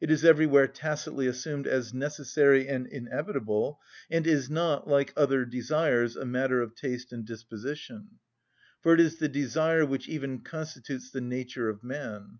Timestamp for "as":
1.66-1.92